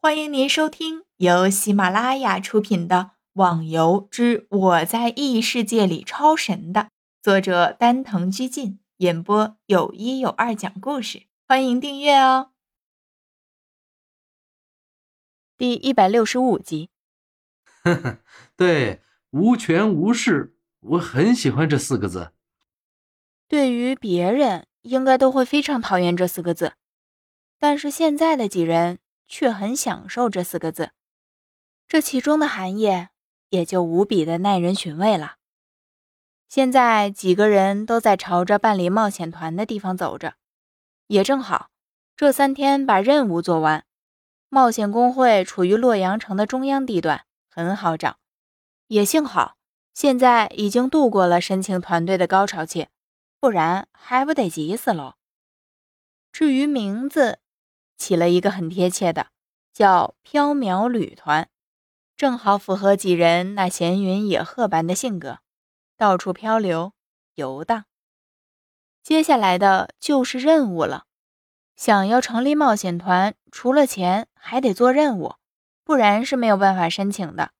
[0.00, 2.96] 欢迎您收听由喜马拉雅出品的
[3.32, 6.90] 《网游之我在异世界里超神》的
[7.20, 11.24] 作者丹藤居进演播，有一有二讲故事。
[11.48, 12.52] 欢迎订阅哦。
[15.56, 16.90] 第一百六十五集。
[17.82, 18.18] 呵呵，
[18.56, 22.30] 对，无权无势，我很喜欢这四个字。
[23.48, 26.74] 对于别人，应该都会非常讨厌这四个字，
[27.58, 29.00] 但是现在的几人。
[29.28, 30.92] 却很享受这四个字，
[31.86, 33.08] 这其中的含义
[33.50, 35.36] 也就无比的耐人寻味了。
[36.48, 40.36] 现在几个人都在朝着办理冒险团的地方走着，
[41.08, 41.68] 也正好
[42.16, 43.84] 这三天把任务做完。
[44.48, 48.16] 冒险公会处于洛阳城的中央地段，很好找。
[48.86, 49.56] 也幸好
[49.92, 52.88] 现在已经度过了申请团队的高潮期，
[53.38, 55.16] 不然还不得急死喽。
[56.32, 57.40] 至于名字。
[57.98, 59.26] 起了一个很贴切的，
[59.74, 61.48] 叫“缥缈旅团”，
[62.16, 65.40] 正好符合几人那闲云野鹤般的性格，
[65.96, 66.94] 到处漂流
[67.34, 67.84] 游荡。
[69.02, 71.04] 接下来的就是任务了。
[71.76, 75.34] 想要成立冒险团，除了钱，还得做任务，
[75.84, 77.52] 不然是没有办法申请的。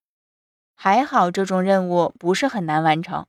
[0.75, 3.27] 还好这种任务不是很难完成。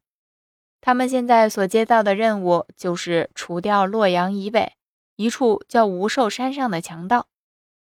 [0.82, 4.74] 他们现在所接到的任务就是除掉洛阳以北。
[5.20, 7.28] 一处叫无寿山上的强盗，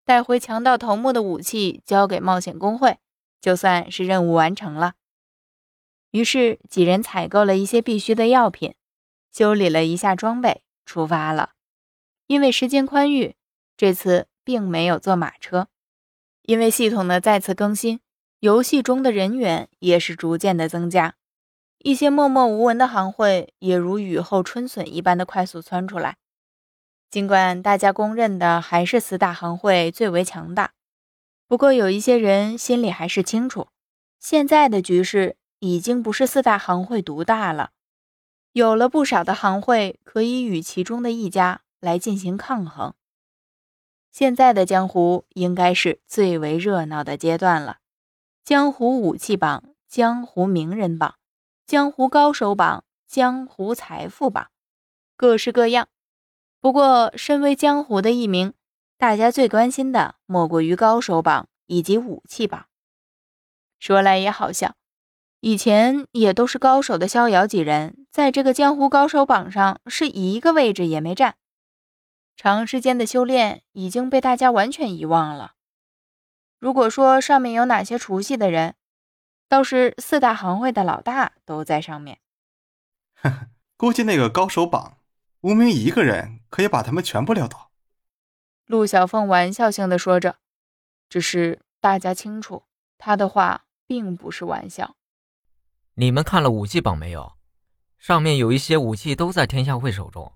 [0.06, 2.98] 带回强盗头目的武器交给冒险工会，
[3.42, 4.94] 就算是任务完成了。
[6.12, 8.74] 于是几人采购了一些必需的药品，
[9.34, 11.52] 修理了一下装备，出发了。
[12.28, 13.36] 因为时间宽裕，
[13.76, 15.68] 这次并没有坐马车。
[16.44, 18.00] 因为系统的再次更新，
[18.40, 21.16] 游戏中的人员也是逐渐的增加，
[21.80, 26.16] 一些默默无闻的行会也如雨后春笋一般的快速窜出来。
[27.10, 30.74] 尽管大家公认的还是四大行会最为强大，
[31.48, 33.70] 不过有一些人心里还是清楚，
[34.20, 37.72] 现在的局势已经不是四大行会独大了，
[38.52, 42.94] 有了不少的行会可以与其中的一家来进行抗衡。
[44.12, 47.80] 现在的江湖应该是最为热闹的阶段了，
[48.44, 51.16] 江湖武器榜、江湖名人榜、
[51.66, 54.52] 江湖高手榜、江湖财富榜，
[55.18, 55.88] 各式各样。
[56.62, 58.54] 不过，身为江湖的一名，
[58.98, 62.66] 大家最关心的莫过于高手榜以及武器榜。
[63.80, 64.76] 说来也好笑，
[65.40, 71.38] 以前也都是高手的逍遥几人，在这个江湖高手榜上是一个位置也没占。
[72.36, 75.54] 长时间的修炼已经被大家完全遗忘了。
[76.60, 78.76] 如果说上面有哪些熟悉的人，
[79.48, 82.20] 倒是四大行会的老大都在上面。
[83.16, 83.48] 呵呵，
[83.78, 84.99] 估计那个高手榜。
[85.42, 87.72] 无名一个人可以把他们全部撂倒，
[88.66, 90.38] 陆小凤玩笑性的说着。
[91.10, 92.64] 只是大家清楚，
[92.98, 94.96] 他的话并不是玩笑。
[95.96, 97.34] 你们看了武器榜没有？
[97.98, 100.34] 上面有一些武器都在天下会手中，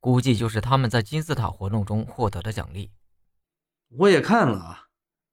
[0.00, 2.92] 估计就是他们在金字塔活动中获得的奖励。
[3.88, 4.86] 我也看了，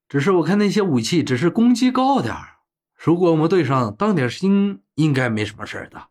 [0.10, 2.60] 只是我看那些武器只是攻击高点儿，
[2.96, 6.10] 如果我们队上当点心，应该没什么事的。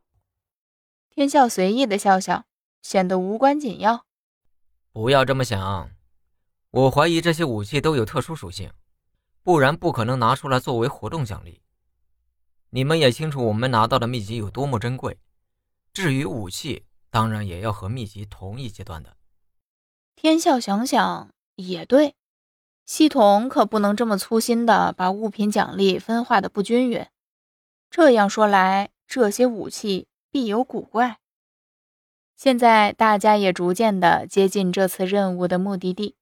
[1.11, 2.47] 天笑随意的笑笑。
[2.83, 4.05] 显得无关紧要。
[4.93, 5.91] 不要这么想，
[6.71, 8.71] 我怀疑这些武器都有特殊属性，
[9.43, 11.63] 不然不可能拿出来作为活动奖励。
[12.71, 15.19] 你们也清楚我们拿到的秘籍有多么珍贵，
[15.93, 19.17] 至于武器，当然也要和秘籍同一阶段的。
[20.15, 22.15] 天笑想想也对，
[22.85, 27.07] 系统可不能这么粗心的把物品奖励分化的不均匀。
[27.91, 31.19] 这样说来，这些武器必有古怪。
[32.43, 36.17] 现在大家也逐渐的接近这次任务的目的地，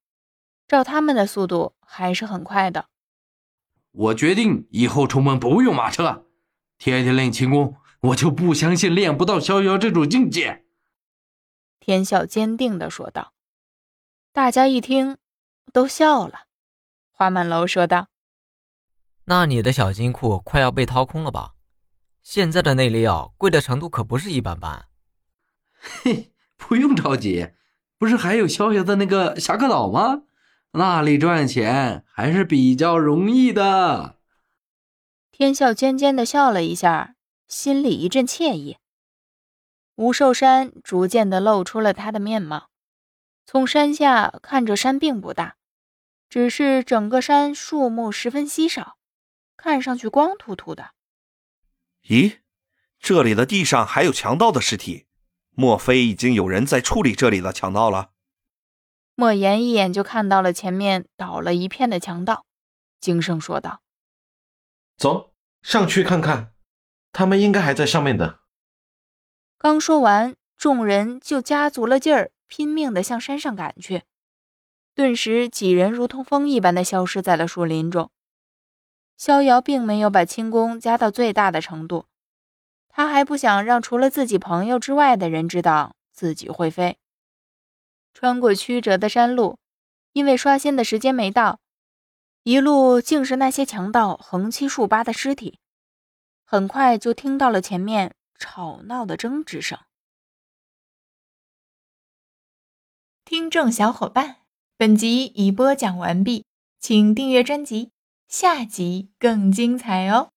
[0.69, 2.91] 照他们的速度还是很快的。
[3.91, 6.27] 我决定以后出门不用马车，
[6.77, 10.67] 天天练轻功，我就不相信练不到逍遥这种境界。
[11.79, 13.33] 天笑坚定的说道。
[14.35, 15.17] 大家一听，
[15.73, 16.41] 都笑了。
[17.11, 18.09] 花满楼说道
[19.25, 21.55] ：“那你的小金库快要被掏空了吧？
[22.23, 24.85] 现在的内力药贵的程度可不是一般般。”
[25.81, 27.53] 嘿， 不用着急，
[27.99, 30.23] 不是还有逍遥的那个侠客岛吗？
[30.73, 34.19] 那里赚钱还是比较容易的。
[35.33, 37.17] 天笑尖尖的笑了一下，
[37.49, 38.77] 心里一阵惬意。
[39.97, 42.69] 无寿山逐渐的露出了他的面貌。
[43.45, 45.57] 从山下看着，山并不大，
[46.29, 48.97] 只是整个山树木十分稀少，
[49.57, 50.93] 看上去光秃秃的。
[52.05, 52.39] 咦，
[53.01, 55.07] 这里的地上还有强盗的尸体。
[55.55, 58.11] 莫非已经有人在处理这里的强盗了？
[59.15, 62.47] 莫言一眼就看到了前面倒了一片的强盗，
[63.01, 63.83] 惊声说道
[64.97, 66.55] ：“走上去看看，
[67.13, 68.41] 他们应该还在上面的。”
[69.59, 74.05] 刚说完，众人就加足了劲儿，拼命地向山上赶去。
[74.95, 78.11] 顿时，几人如同风一般的消失在了树林中。
[79.17, 82.07] 逍遥并没有把轻功加到最大的程度，
[82.91, 86.99] 他还不想让除了自己朋友之外的人知道自己会飞。
[88.13, 89.57] 穿过曲折的山路，
[90.13, 91.61] 因为刷新的时间没到，
[92.43, 95.59] 一路竟是那些强盗横七竖八的尸体。
[96.45, 99.79] 很快就听到了前面吵闹的争执声。
[103.25, 104.39] 听众小伙伴，
[104.77, 106.45] 本集已播讲完毕，
[106.81, 107.93] 请订阅专辑。
[108.27, 110.31] 下集更精彩哦！